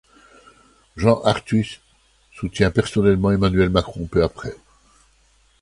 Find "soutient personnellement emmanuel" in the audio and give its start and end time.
2.31-3.69